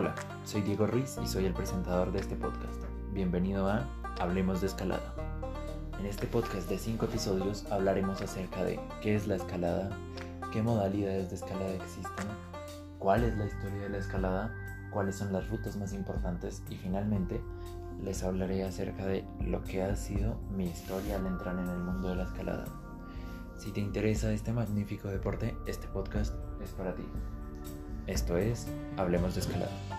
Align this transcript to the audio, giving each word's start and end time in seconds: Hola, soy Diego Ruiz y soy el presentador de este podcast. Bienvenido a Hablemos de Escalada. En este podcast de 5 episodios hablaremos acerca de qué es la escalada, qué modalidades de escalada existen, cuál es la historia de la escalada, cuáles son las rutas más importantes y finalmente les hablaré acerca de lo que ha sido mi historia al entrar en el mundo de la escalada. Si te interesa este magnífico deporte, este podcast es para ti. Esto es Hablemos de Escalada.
Hola, 0.00 0.14
soy 0.44 0.60
Diego 0.62 0.86
Ruiz 0.86 1.18
y 1.20 1.26
soy 1.26 1.44
el 1.44 1.54
presentador 1.54 2.12
de 2.12 2.20
este 2.20 2.36
podcast. 2.36 2.84
Bienvenido 3.12 3.68
a 3.68 3.84
Hablemos 4.20 4.60
de 4.60 4.68
Escalada. 4.68 5.12
En 5.98 6.06
este 6.06 6.28
podcast 6.28 6.68
de 6.68 6.78
5 6.78 7.06
episodios 7.06 7.66
hablaremos 7.68 8.22
acerca 8.22 8.62
de 8.62 8.78
qué 9.02 9.16
es 9.16 9.26
la 9.26 9.34
escalada, 9.34 9.90
qué 10.52 10.62
modalidades 10.62 11.30
de 11.30 11.34
escalada 11.34 11.74
existen, 11.74 12.28
cuál 13.00 13.24
es 13.24 13.36
la 13.36 13.46
historia 13.46 13.80
de 13.80 13.88
la 13.88 13.98
escalada, 13.98 14.54
cuáles 14.92 15.16
son 15.16 15.32
las 15.32 15.48
rutas 15.48 15.76
más 15.76 15.92
importantes 15.92 16.62
y 16.70 16.76
finalmente 16.76 17.40
les 18.00 18.22
hablaré 18.22 18.62
acerca 18.62 19.04
de 19.04 19.24
lo 19.40 19.64
que 19.64 19.82
ha 19.82 19.96
sido 19.96 20.38
mi 20.56 20.66
historia 20.66 21.16
al 21.16 21.26
entrar 21.26 21.58
en 21.58 21.68
el 21.68 21.78
mundo 21.78 22.10
de 22.10 22.14
la 22.14 22.22
escalada. 22.22 22.66
Si 23.56 23.72
te 23.72 23.80
interesa 23.80 24.30
este 24.30 24.52
magnífico 24.52 25.08
deporte, 25.08 25.56
este 25.66 25.88
podcast 25.88 26.36
es 26.62 26.70
para 26.70 26.94
ti. 26.94 27.02
Esto 28.08 28.38
es 28.38 28.66
Hablemos 28.96 29.34
de 29.34 29.42
Escalada. 29.42 29.97